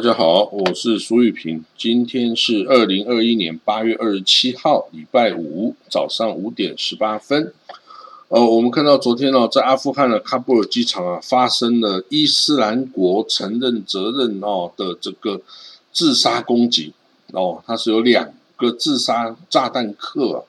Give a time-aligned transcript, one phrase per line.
[0.00, 1.62] 大家好，我是苏玉平。
[1.76, 7.52] 今天是二零二一年八月二十七号，礼拜五早上五点十八分。
[8.28, 15.42] 呃，我们看到昨天呢，在阿富汗的喀布尔机场啊，发生了伊斯兰国承认责任哦的这个
[15.92, 16.94] 自杀攻击
[17.32, 20.40] 哦，它是有两个自杀炸弹客啊，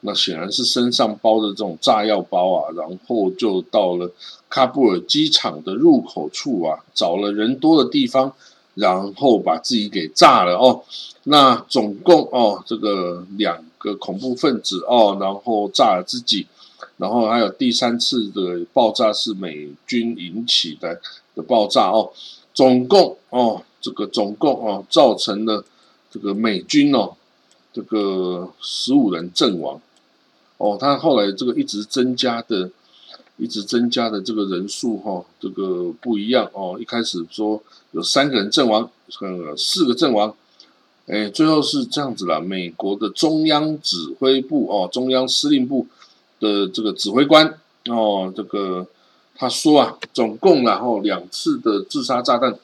[0.00, 4.12] 那显然是身上包着这种炸药包啊，然后就到了
[4.50, 8.34] 喀布尔机场的入口处啊，找了人多的地方。
[8.74, 10.82] 然后把自己给炸了哦，
[11.24, 16.46] 那总共哦，这个两个恐怖分子哦，然后炸了自己，
[16.96, 21.00] 然后还有第三次的爆炸是美军引起的
[21.34, 22.10] 的爆炸哦，
[22.54, 25.64] 总共哦，这个总共哦，造成了
[26.10, 27.14] 这个美军哦，
[27.72, 29.80] 这个十五人阵亡
[30.56, 32.70] 哦，他后来这个一直增加的。
[33.42, 36.78] 一直增加的这个人数哈，这个不一样哦。
[36.80, 38.88] 一开始说有三个人阵亡，
[39.20, 40.32] 呃，四个阵亡，
[41.08, 42.40] 哎，最后是这样子了。
[42.40, 45.88] 美国的中央指挥部哦，中央司令部
[46.38, 48.86] 的这个指挥官哦，这个
[49.34, 52.56] 他说啊，总共然后两次的自杀炸弹，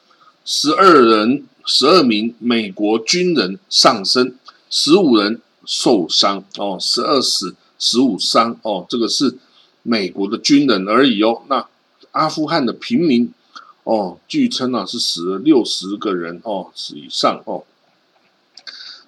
[0.45, 4.33] 十二人，十二名美国军人丧生，
[4.69, 9.37] 十五人受伤哦，十二死，十五伤哦，这个是。
[9.89, 11.67] 美国的军人而已哦，那
[12.11, 13.33] 阿富汗的平民
[13.83, 17.63] 哦，据称啊是死了六十个人哦，死以上哦。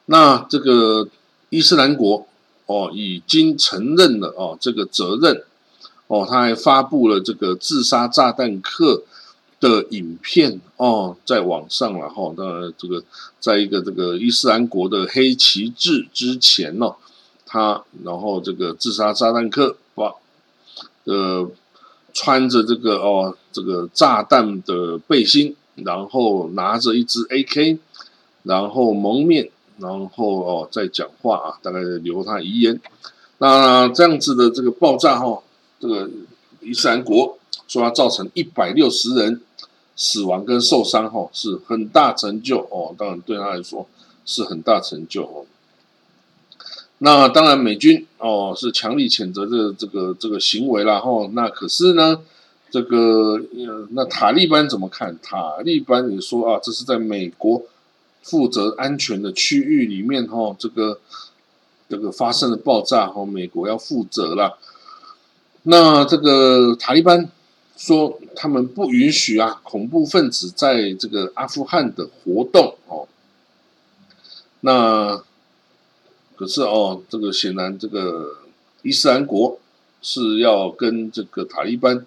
[0.07, 1.07] 那这个
[1.49, 2.25] 伊斯兰国
[2.65, 5.43] 哦已经承认了哦这个责任
[6.07, 9.03] 哦，他还发布了这个自杀炸弹客
[9.59, 12.33] 的影片哦，在网上了哈。
[12.35, 13.03] 那这个
[13.39, 16.95] 在一个这个伊斯兰国的黑旗帜之前哦，
[17.45, 20.15] 他然后这个自杀炸弹客把。
[21.05, 21.49] 呃，
[22.13, 27.79] 穿着这个哦，这个炸弹的背心，然后拿着一支 AK，
[28.43, 32.79] 然后蒙面，然后哦再讲话啊，大概留他遗言。
[33.39, 35.41] 那这样子的这个爆炸哈，
[35.79, 36.09] 这个
[36.61, 37.37] 伊斯兰国
[37.67, 39.41] 说要造成一百六十人
[39.95, 42.93] 死亡跟受伤哈，是很大成就哦。
[42.97, 43.87] 当然对他来说
[44.25, 45.45] 是很大成就哦。
[47.03, 51.27] 那当然，美军哦是强力谴责这这个这个行为了哈。
[51.33, 52.21] 那可是呢，
[52.69, 53.41] 这个
[53.93, 55.17] 那塔利班怎么看？
[55.19, 57.63] 塔利班也说啊，这是在美国
[58.21, 60.99] 负责安全的区域里面哈，这个
[61.89, 64.59] 这个发生的爆炸哈，美国要负责了。
[65.63, 67.31] 那这个塔利班
[67.75, 73.07] 说，他们不允许啊恐怖分子在这个阿富汗的活动哦。
[74.59, 75.23] 那。
[76.41, 78.35] 可是哦，这个显然这个
[78.81, 79.59] 伊斯兰国
[80.01, 82.03] 是要跟这个塔利班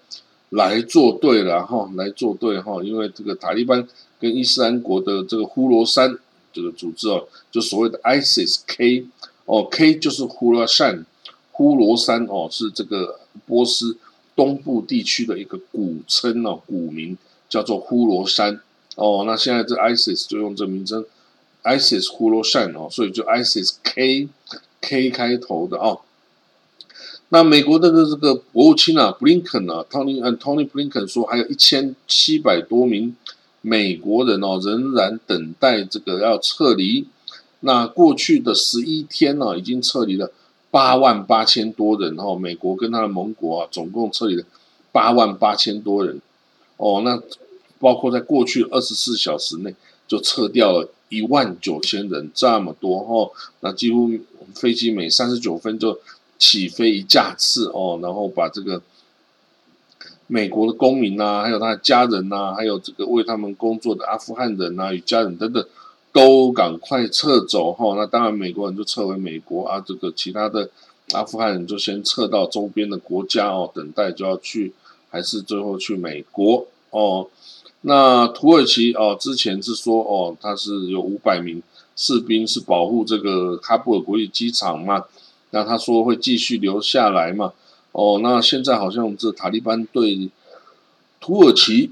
[0.49, 3.87] 来作对了哈，来作对哈，因为这个塔利班
[4.19, 6.19] 跟伊斯兰国的这个呼罗珊
[6.53, 9.07] 这个组织哦，就所谓的 ISIS K
[9.45, 11.07] 哦，K 就是呼罗珊，
[11.53, 13.97] 呼罗珊哦是这个波斯
[14.35, 17.17] 东部地区的一个古称哦，古名
[17.49, 18.61] 叫做呼罗珊
[18.97, 21.05] 哦，那现在这 ISIS 就用这名称。
[21.65, 24.29] ISIS 呼罗珊哦，所以就 ISIS K
[24.83, 26.01] K 开头的哦。
[27.31, 33.17] 那美国的这个国务卿啊，布林肯啊，Tony 嗯 Tony 布林肯说，还有一千七百多名
[33.63, 37.09] 美国人哦，仍然等待这个要撤离。
[37.61, 40.31] 那过去的十一天呢，已经撤离了
[40.71, 42.37] 八万八千多人哦。
[42.37, 44.45] 美国跟他的盟国啊，总共撤离了
[44.93, 46.21] 八万八千多人
[46.77, 47.01] 哦。
[47.03, 47.21] 那
[47.79, 49.75] 包括在过去二十四小时内
[50.07, 50.91] 就撤掉了。
[51.15, 53.31] 一万九千人这么多哦，
[53.61, 54.11] 那几乎
[54.55, 55.99] 飞机每三十九分就
[56.39, 58.83] 起飞一架次哦，然后把这个
[60.27, 65.65] 美国的公民呐，还有他的家人呐，还有这个为他们工作的阿富汗人呐与家人等等，
[66.13, 67.95] 都赶快撤走哈。
[67.97, 70.71] 那当然美国人就撤回美国啊，这个其他的
[71.13, 74.73] 阿富汗人就先撤到周边的国家哦，等待就要去，
[75.11, 77.29] 还是最后去美国哦。
[77.87, 81.63] 那土耳其哦，之前是说哦，他是有五百名
[81.95, 85.05] 士兵是保护这个喀布尔国际机场嘛？
[85.51, 87.53] 那他说会继续留下来嘛？
[87.93, 90.31] 哦，那现在好像这塔利班对
[91.21, 91.91] 土耳其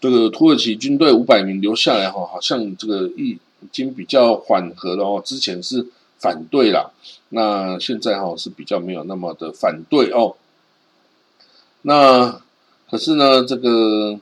[0.00, 3.38] 这个土耳其军队五百名留下来哈，好像这个已
[3.70, 5.22] 经比较缓和了哦。
[5.22, 5.86] 之前是
[6.18, 6.90] 反对啦，
[7.28, 10.36] 那现在哈是比较没有那么的反对哦。
[11.82, 12.40] 那。
[12.90, 14.18] 可是呢，这个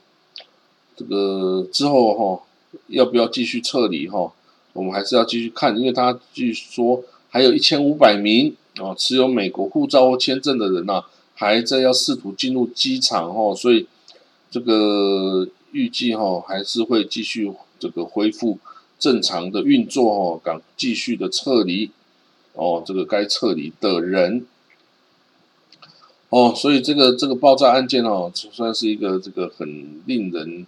[0.96, 2.42] 这个之后哈，
[2.88, 4.32] 要不要继续撤离哈？
[4.72, 13.86] 我们还是要继续看，因为他据说还有一千五百名啊持有美国护照或签证的人呐，还在要试图进入机场哈，所以
[14.50, 18.58] 这个预计哈还是会继续这个恢复
[18.98, 21.90] 正常的运作哦，赶继续的撤离
[22.54, 24.46] 哦，这个该撤离的人
[26.34, 30.66] 哦，所以这个这个爆炸案件哦，就算是一个这个很令人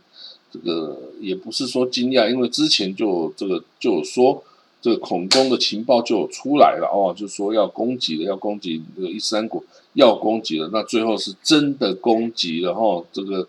[0.52, 4.42] 这个也不是说惊讶，因为之前就这个就有说。
[4.82, 9.60] 这个恐攻的情报就有出来了哦，就说要攻击了，要攻击这个伊斯兰国，
[9.94, 10.70] 要攻击了。
[10.72, 13.48] 那最后是真的攻击了哦，这个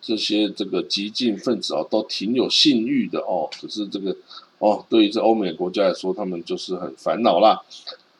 [0.00, 3.48] 这些这个激进分子哦，都挺有信誉的哦。
[3.60, 4.14] 可是这个
[4.58, 7.60] 哦，对于这欧美国家来说，他们就是很烦恼啦。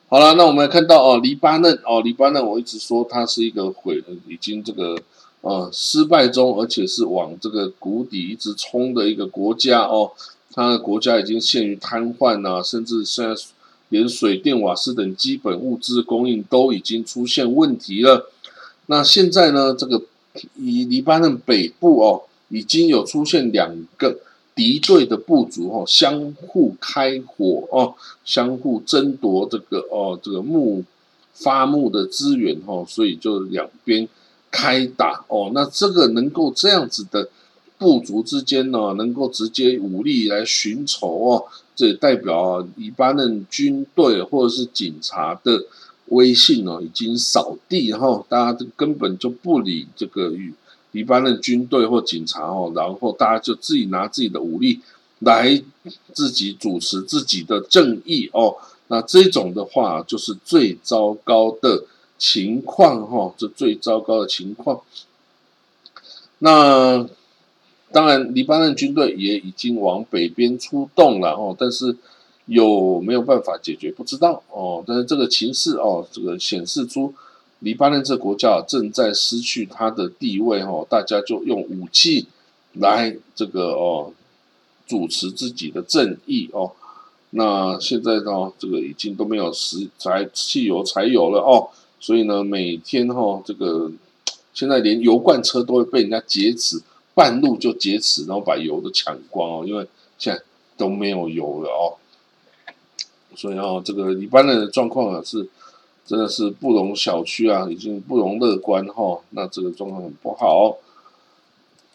[0.08, 4.96] 好了，那我们看到哦，黎巴嫩哦，黎巴嫩，我一直说它是一个毁，已经这个
[5.40, 10.12] 呃失败中，而且是往这个谷底一直冲的一个国家哦。
[10.52, 13.34] 他的国家已经陷于瘫痪啊，甚至现在
[13.88, 18.30] 连水电瓦斯等基本物资供应都已经出现问题了。
[18.86, 20.00] 那现在呢，这个
[20.54, 24.20] 以黎巴嫩北部哦，已经有出现两个
[24.56, 27.94] 敌对的部族哦，相互开火哦，
[28.24, 30.82] 相互争夺这个哦这个木
[31.32, 34.08] 发木的资源哦，所以就两边
[34.50, 35.52] 开打哦。
[35.54, 37.28] 那这个能够这样子的。
[37.78, 41.44] 部族之间呢，能够直接武力来寻仇哦，
[41.74, 45.62] 这也代表啊，黎巴嫩军队或者是警察的
[46.06, 50.54] 威信哦，已经扫地，哈大家根本就不理这个与
[50.96, 54.80] 黎巴嫩军队或警察哦，然后大家就自己拿自己的武力
[55.18, 55.62] 来
[56.12, 58.56] 自己主持自己的正义哦，
[58.88, 61.84] 那这种的话就是最糟糕的
[62.16, 64.80] 情况哈，这最糟糕的情况，
[66.38, 67.06] 那。
[67.92, 71.96] 当然，黎巴嫩军队也已经往北边出动了哦，但是
[72.46, 74.82] 有没有办法解决不知道哦。
[74.84, 77.14] 但是这个情势哦，这个显示出
[77.60, 82.26] 黎巴嫩这国家正在失去它的地位哦，大家就用武器
[82.74, 84.12] 来这个哦
[84.86, 86.72] 主持自己的正义哦。
[87.30, 91.68] 那现在呢，这个已经都没有石柴汽油柴油了哦，
[91.98, 93.90] 所以呢，每天哈这个
[94.54, 96.82] 现在连油罐车都会被人家劫持。
[97.14, 99.88] 半路就劫持，然后把油都抢光哦，因为
[100.18, 100.42] 现在
[100.76, 101.96] 都没有油了哦，
[103.34, 105.48] 所以哦，这个黎巴嫩的状况啊是
[106.06, 109.18] 真的是不容小觑啊，已经不容乐观哈。
[109.30, 110.76] 那这个状况很不好。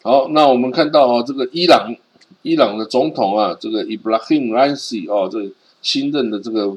[0.02, 1.94] 好，那我们看到啊，这个伊朗
[2.42, 5.50] 伊朗的总统啊，这个 Ibrahim Raisi 哦，这
[5.80, 6.76] 新任的这个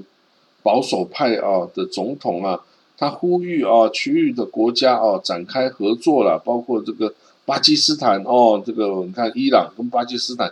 [0.64, 2.62] 保守派啊的总统啊，
[2.98, 7.14] 他呼吁啊区域的国家啊展开合作了，包括这个。
[7.48, 10.52] 巴基斯坦哦，这个你看，伊朗跟巴基斯坦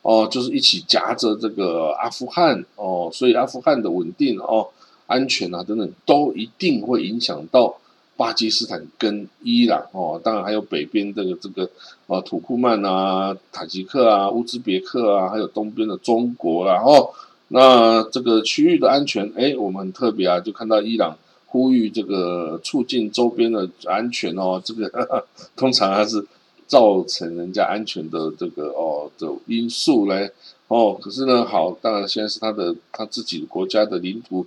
[0.00, 4.66] 哦，就是一起夹着这个阿富汗哦，所以阿富汗的稳定哦、
[5.10, 7.76] 安全啊等等，都一定会影响到
[8.16, 10.20] 巴基斯坦跟伊朗哦。
[10.22, 11.68] 当然还有北边这个这个
[12.06, 17.10] 啊，土库曼啊、塔吉克啊、乌兹别克啊，还有东边的中国啦哦。
[17.48, 21.18] 那这个区域的安全，哎，我们很特别啊，就看到伊朗。
[21.52, 24.86] 呼吁这个促进周边的安全哦，这个
[25.56, 26.24] 通常还是
[26.68, 30.30] 造成人家安全的这个哦的因素来
[30.68, 30.96] 哦。
[31.02, 34.46] 可是呢，好，当然现在是他的他自己国家的领土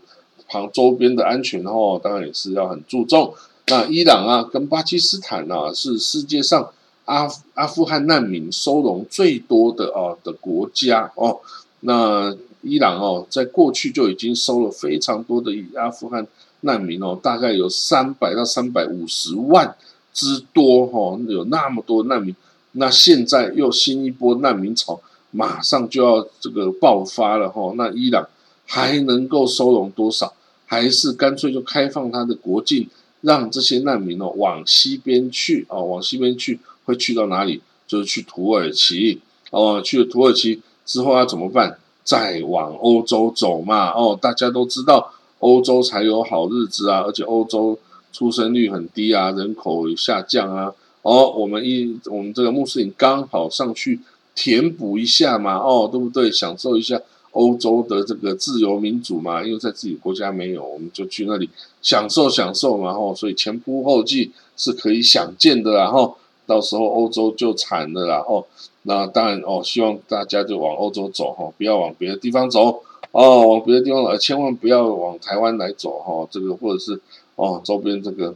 [0.54, 3.34] 旁周边的安全哦，当然也是要很注重。
[3.66, 6.70] 那伊朗啊，跟巴基斯坦啊，是世界上
[7.06, 11.40] 阿阿富汗难民收容最多的啊的国家哦。
[11.80, 16.28] 那伊朗哦，在过去就已经收了非常多的阿富汗。
[16.66, 19.76] 难民哦，大概有三百到三百五十万
[20.14, 22.34] 之多哈，有那么多难民，
[22.74, 27.74] 那现在又新一波难民潮，马上就要这个爆发了哈。
[27.76, 28.30] 那伊朗
[28.66, 30.32] 还能够收容多少？
[30.74, 32.90] 还是干脆就开放它的国境，
[33.22, 37.62] 让这些难民哦往西边去哦，往西边去会去到哪里？
[37.88, 41.78] 就是去土耳其哦，去了土耳其之后要怎么办？
[42.04, 45.14] 再往欧洲走嘛哦，大家都知道。
[45.40, 47.04] 欧洲才有好日子啊！
[47.06, 47.78] 而且欧洲
[48.14, 50.74] 出生率很低啊，人口下降啊。
[51.02, 54.00] 哦，我们一我们这个穆斯林刚好上去
[54.34, 56.32] 填补一下嘛，哦，对不对？
[56.32, 57.02] 享受一下
[57.34, 61.50] 欧洲的这个自由民主嘛，因为在自己国家没有，我们就去那里
[61.82, 62.94] 享受享受嘛。
[62.94, 65.92] 吼，所以前仆后继是可以想见的啦。
[65.92, 66.16] 吼，
[66.48, 68.22] 到时候欧洲就惨了啦。
[68.22, 68.48] 吼，
[68.84, 72.82] 那当然哦，希望大家就往欧洲走，吼，不要往别的地方走。
[73.12, 76.28] 哦，往别的地方来，千万不要往台湾来走哈。
[76.32, 77.00] 这个或者是
[77.36, 78.34] 哦，周边这个，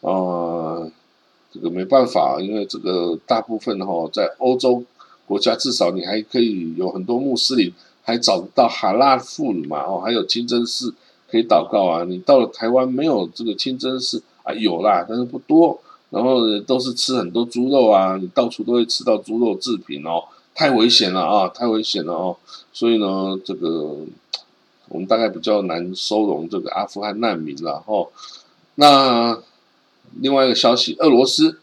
[0.00, 0.90] 呃，
[1.52, 4.82] 这个没办法，因为这个大部分哈，在欧洲
[5.26, 7.70] 国家，至少你还可以有很多穆斯林，
[8.04, 10.94] 还找得到哈拉富嘛哦，还有清真寺
[11.28, 12.04] 可以祷告啊。
[12.04, 15.80] 你到了台湾没有这个清真寺啊，有啦，但是不多
[16.10, 20.22] 然后都是吃很多猪肉啊，你到处都会吃到猪肉制品哦，
[20.54, 22.36] 太危险了啊，太危险了哦，
[22.72, 23.96] 所以呢，这个
[24.88, 28.06] 我们大概比较难收容这个阿富汗难民了哦。
[28.76, 29.40] 那
[30.20, 31.58] 另外一个消息，俄罗斯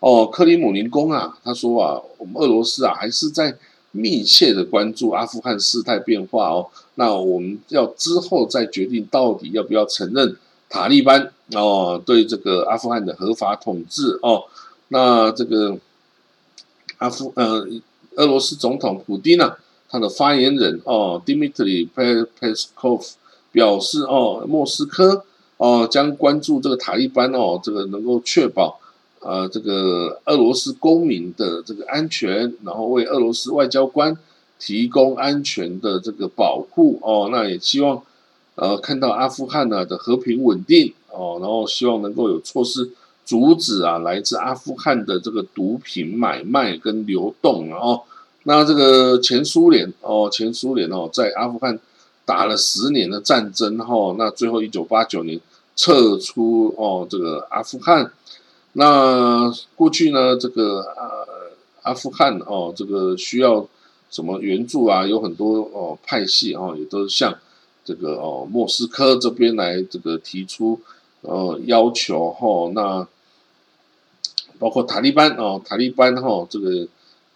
[0.00, 3.56] 哦，克里姆林宫啊，他说啊，我们俄罗斯啊还是在
[3.94, 10.36] 密切的关注阿富汗事态变化哦，那我们要之后再决定到底要不要承认。
[10.68, 14.42] 塔利班哦，对这个阿富汗的合法统治哦，
[14.88, 15.78] 那这个
[16.98, 17.64] 阿富呃，
[18.16, 19.54] 俄罗斯总统普京呢，
[19.88, 21.88] 他的发言人哦，Dmitry
[22.40, 23.12] Peskov
[23.52, 25.24] 表示哦，莫斯科
[25.58, 28.80] 哦将关注这个塔利班哦，这个能够确保
[29.24, 34.16] 呃这个俄罗斯公民的这个安全，然后为俄罗斯外交官
[34.60, 38.00] 提供安全的这个保护哦，那也希望。
[38.56, 42.88] 呃，看到阿富汗呢的和平稳定哦，然后希望能够有措施
[43.24, 48.02] 阻止啊来自阿富汗的这个毒品买卖跟流动哦。
[48.44, 51.76] 那这个前苏联哦，前苏联哦，在阿富汗
[52.24, 55.40] 打了十年的战争哈，那最后一九八九年
[55.74, 58.12] 撤出哦这个阿富汗。
[58.74, 61.26] 那过去呢，这个呃
[61.82, 63.66] 阿富汗哦，这个需要
[64.10, 65.06] 什么援助啊？
[65.06, 67.36] 有很多哦派系哦，也都向。
[67.86, 70.80] 这个哦，莫斯科这边来这个提出
[71.20, 73.06] 呃要求哈，那
[74.58, 76.88] 包括塔利班哦，塔利班哈，这个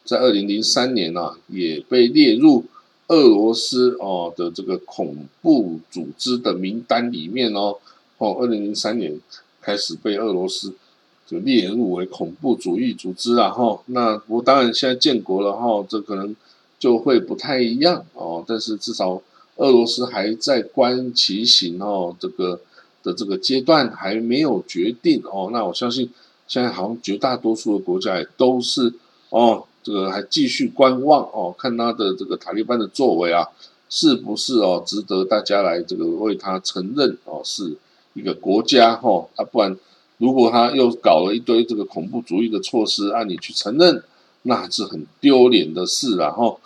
[0.07, 2.65] 在二零零三年啊，也被列入
[3.09, 7.77] 俄罗斯哦的这个恐怖组织的名单里面哦，
[8.17, 9.21] 哦，二零零三年
[9.61, 10.75] 开始被俄罗斯
[11.29, 16.35] 就列入为恐怖主义组织了哈，那我当然现在建国了哈，这可能
[16.81, 19.23] 就会不太一样哦，但是至少。
[19.61, 22.61] 俄罗斯还在观其行哦，这个
[23.03, 25.51] 的这个阶段还没有决定哦。
[25.53, 26.09] 那我相信
[26.47, 28.95] 现在好像绝大多数的国家也都是
[29.31, 33.49] 哦，这个还继续观望哦，看他的这个塔利班的作为啊，
[33.91, 37.77] 是不是哦值得大家来这个为他承认哦，是
[38.15, 39.27] 一个国家哈？
[39.35, 39.77] 啊，不然
[40.19, 44.03] 如果他又搞了一堆这个恐怖主义的措施，按你去承认，
[44.43, 46.57] 那是很丢脸的事了哈。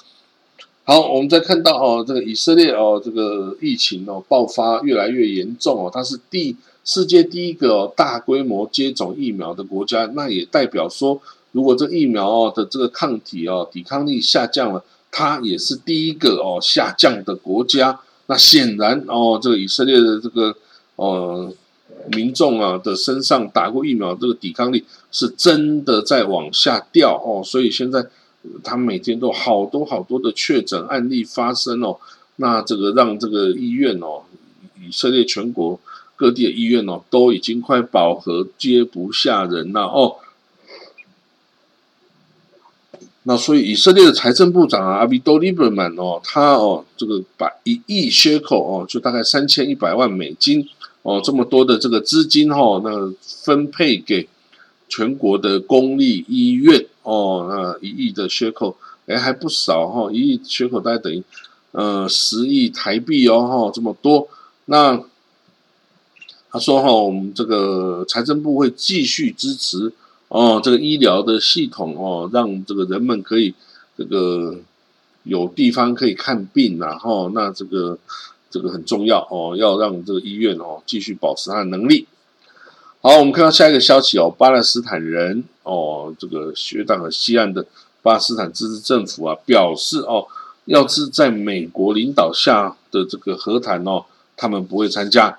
[0.85, 11.21] 好，我们再看到哦，这个以色列哦，这个疫情哦爆发越来越严重哦，它是第世界第一个大规模接种疫苗的国家，那也代表说，
[11.52, 14.82] 如果这疫苗哦的这个抗体哦抵抗力下降了，
[15.12, 18.00] 它也是第一个哦下降的国家。
[18.26, 20.56] 那显然哦，这个以色列的这个
[20.97, 21.52] 呃
[22.11, 28.06] 民众啊的身上打过疫苗，这个抵抗力是真的在往下掉哦，所以现在。
[28.64, 31.97] 他每天都好多好多的确诊案例发生哦，
[32.38, 34.23] 那这个让这个医院哦，
[34.85, 35.78] 以色列全国
[36.16, 40.16] 各地的医院哦，都已经快饱和，接不下人了哦。
[43.23, 50.68] 那所以以色列的财政部长啊，阿比多利伯曼哦，他哦，这个把一亿缺口哦，就大概三千一百万美金
[51.02, 54.28] 哦，这么多的这个资金哈，那分配给。
[54.94, 61.25] 全国的公立医院哦，那一亿的缺口，哎，还不少哈，一亿缺口大概等于
[61.71, 64.28] 呃十亿台币哦，哈，这么多。
[64.66, 65.02] 那
[66.50, 69.94] 他说哈，我们这个财政部会继续支持
[70.28, 73.54] 哦，这个医疗的系统哦，让这个人们可以
[73.97, 74.59] 这个
[75.23, 77.99] 有地方可以看病，然后那这个
[78.52, 82.06] 这个很重要哦，要让这个医院哦继续保持它的能力。
[83.00, 87.66] 好，我们看到下一个消息哦，巴勒斯坦人哦，这个学党和西岸的
[88.02, 90.26] 巴勒斯坦自治政府啊，表示哦，
[90.66, 94.04] 要是在美国领导下的这个和谈哦，
[94.37, 95.37] 他们不会参加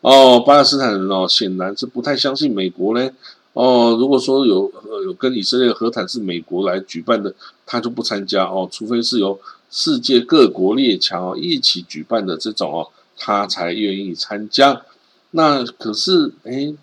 [0.00, 0.40] 哦。
[0.40, 3.10] 巴勒斯坦人哦，显然是不太相信美国呢
[3.54, 3.96] 哦。
[3.98, 4.70] 如果说有
[5.04, 7.34] 有跟以色列和谈是美国来举办的，
[7.66, 14.82] 他就不参加哦，除非是由世界各国列强一起举办的这种哦，他才愿意参加。
[15.30, 16.74] 那可是哎。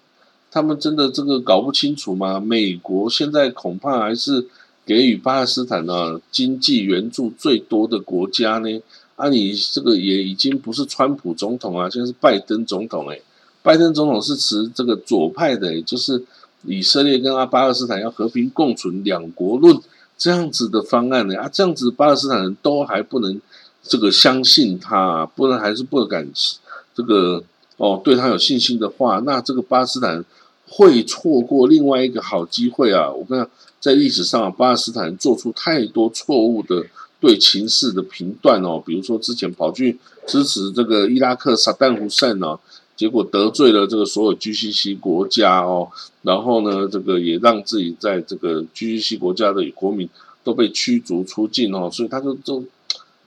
[0.53, 2.37] 他们真的这个搞不清楚吗？
[2.37, 4.45] 美国现在恐怕还是
[4.85, 8.81] 给予巴勒斯坦呢经济援助最多的国家呢。
[9.15, 13.21] 啊，你这个也已经不是川普总统啊，现在是拜登总统哎。
[13.63, 16.21] 拜登总统是持这个左派的，就是
[16.65, 19.77] 以色列跟阿巴勒斯坦要和平共存两国论
[20.17, 21.37] 这样子的方案呢。
[21.39, 23.39] 啊，这样子巴勒斯坦人都还不能
[23.83, 26.27] 这个相信他，不然还是不敢
[26.95, 27.43] 这个
[27.77, 30.23] 哦对他有信心的话，那这个巴勒斯坦。
[30.73, 33.11] 会错过另外一个好机会啊！
[33.11, 33.51] 我跟你讲
[33.81, 36.85] 在历史上，巴勒斯坦做出太多错误的
[37.19, 42.57] 对情势的评断哦，比如说之前跑去支持这个伊拉克萨旦胡塞呢，
[43.01, 45.89] 结果得罪了这个所有 GCC 国家哦，
[46.21, 50.07] 然后呢，这个也让自己在这个 GCC 国家的国民
[50.43, 52.63] 都被驱逐出境哦，所以他就都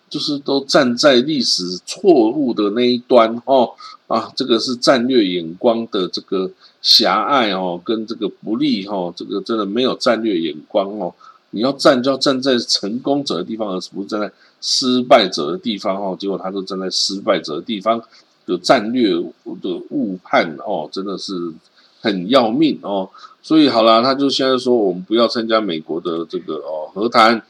[0.09, 3.73] 就是都站在历史错误的那一端哦
[4.07, 6.49] 啊，这个是战略眼光的这个
[6.81, 11.12] 狭隘哦，跟这个不利哦，这个真的没有战略眼光哦。
[11.50, 16.16] 你要站就要站在成功者的地方，而不是站在失败者的地方哦。
[16.16, 18.00] 结果他都站在失败者的地方，
[18.46, 21.52] 有战略的误判哦，真的是
[22.00, 23.08] 很要命哦。
[23.42, 27.42] 所以好了，他就现在说我们不要参加美国的这个哦和谈。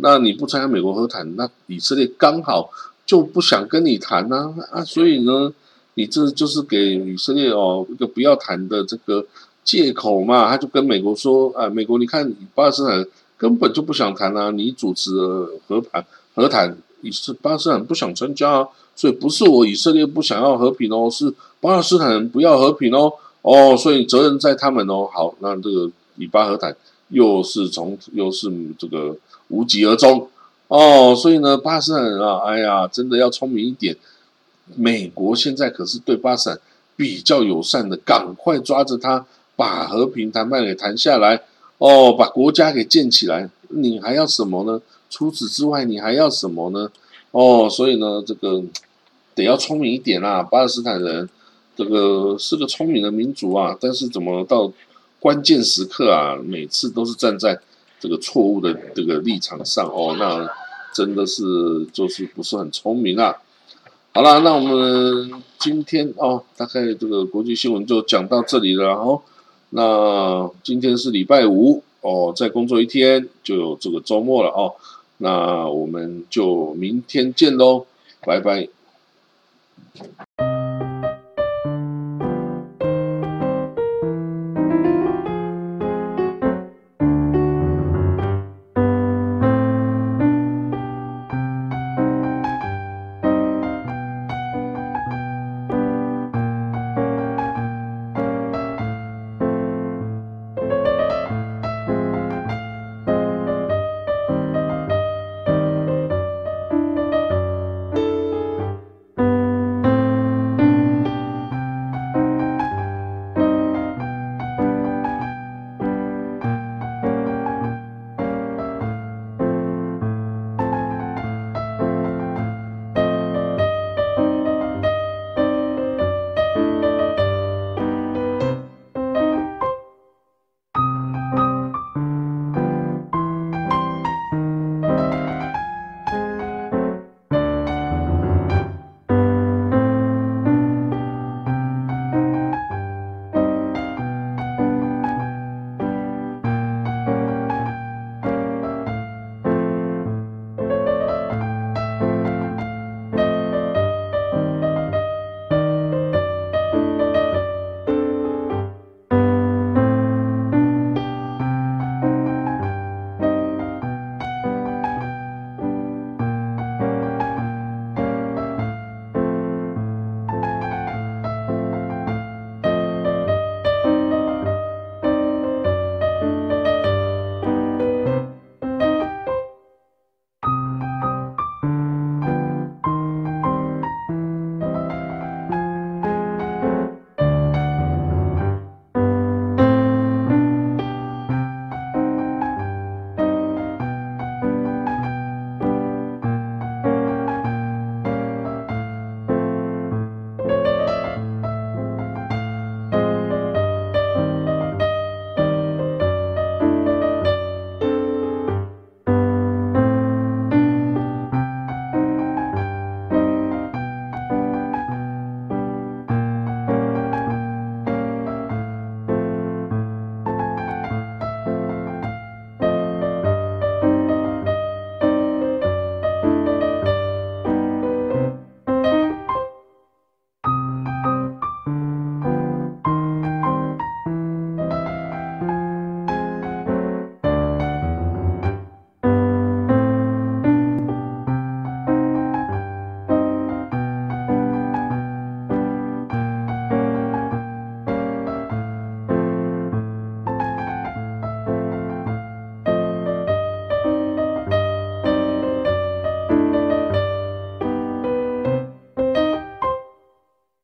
[0.00, 2.70] 那你不参加美国和谈，那以色列刚好
[3.06, 4.84] 就不想跟你谈呐啊。
[4.84, 5.52] 所以呢，
[5.94, 9.26] 你这就是给以色列哦一个不要谈的这个。
[9.64, 13.02] 借口嘛，他就跟美国说：“啊，美国，你看巴勒斯坦
[13.38, 15.10] 根本就不想谈啊，你主持
[15.66, 25.08] 和谈和谈，以色巴勒斯坦不想参加啊，所以不是我以色列不想要和平哦，是巴勒斯坦人不要和平哦，哦，所以责任在他们哦。
[25.12, 26.74] 好，那这个以巴和谈
[27.10, 29.16] 又是从又是这个
[29.48, 30.28] 无疾而终
[30.68, 33.96] 哦，所以呢，巴勒斯坦人啊，哎呀，真的要聪明一点。
[34.74, 36.58] 美国现在可是对巴勒斯坦
[36.96, 39.24] 比较友善的，赶快抓着他。”
[39.56, 41.40] 把和平谈判给谈下来，
[41.78, 44.82] 哦，把国家给建起来，你还要什么呢？
[45.14, 46.90] 除此之外，你还要什么呢？
[47.30, 48.60] 哦，所以呢，这个
[49.36, 50.42] 得要聪明一点啦。
[50.42, 51.30] 巴勒斯坦人
[51.76, 54.72] 这个是个聪明的民族啊，但是怎么到
[55.20, 57.56] 关键时刻啊，每次都是站在
[58.00, 60.50] 这个错误的这个立场上哦，那
[60.92, 63.36] 真的是就是不是很聪明啊。
[64.12, 69.22] 好了，那我们今天哦，大概这个国际新闻就讲到这里了，哦。
[69.70, 74.74] 那今天是礼拜五哦，再工作一天就有这个周末了哦。
[75.18, 77.86] 那我们就明天见喽，
[78.22, 78.68] 拜拜。